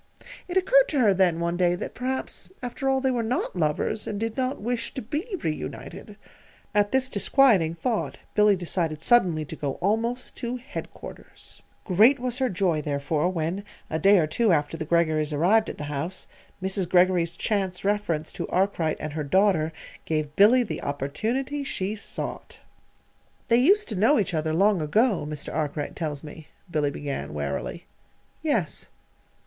It 0.47 0.57
occurred 0.57 0.87
to 0.89 0.99
her 0.99 1.13
then, 1.13 1.39
one 1.39 1.57
day, 1.57 1.75
that 1.75 1.93
perhaps, 1.93 2.51
after 2.63 2.89
all, 2.89 3.01
they 3.01 3.11
were 3.11 3.21
not 3.21 3.55
lovers, 3.55 4.07
and 4.07 4.19
did 4.19 4.35
not 4.35 4.59
wish 4.59 4.95
to 4.95 5.01
be 5.03 5.35
reunited. 5.43 6.17
At 6.73 6.91
this 6.91 7.07
disquieting 7.07 7.75
thought 7.75 8.17
Billy 8.33 8.55
decided, 8.55 9.03
suddenly, 9.03 9.45
to 9.45 9.55
go 9.55 9.73
almost 9.73 10.35
to 10.37 10.57
headquarters. 10.57 11.61
She 11.85 11.93
would 11.93 11.97
speak 11.97 11.97
to 11.97 11.97
Mrs. 11.97 11.97
Greggory 11.97 12.09
if 12.09 12.17
ever 12.17 12.17
the 12.17 12.17
opportunity 12.17 12.17
offered. 12.17 12.17
Great 12.17 12.19
was 12.19 12.37
her 12.39 12.49
joy, 12.49 12.81
therefore, 12.81 13.29
when, 13.29 13.63
a 13.91 13.99
day 13.99 14.17
or 14.17 14.25
two 14.25 14.51
after 14.51 14.77
the 14.77 14.85
Greggorys 14.87 15.33
arrived 15.33 15.69
at 15.69 15.77
the 15.77 15.83
house, 15.83 16.27
Mrs. 16.63 16.89
Greggory's 16.89 17.31
chance 17.33 17.85
reference 17.85 18.31
to 18.31 18.47
Arkwright 18.47 18.97
and 18.99 19.13
her 19.13 19.23
daughter 19.23 19.71
gave 20.05 20.35
Billy 20.35 20.63
the 20.63 20.81
opportunity 20.81 21.63
she 21.63 21.95
sought. 21.95 22.57
"They 23.49 23.57
used 23.57 23.87
to 23.89 23.95
know 23.95 24.17
each 24.17 24.33
other 24.33 24.51
long 24.51 24.81
ago, 24.81 25.27
Mr. 25.29 25.53
Arkwright 25.53 25.95
tells 25.95 26.23
me," 26.23 26.47
Billy 26.71 26.89
began 26.89 27.35
warily. 27.35 27.85
"Yes." 28.41 28.87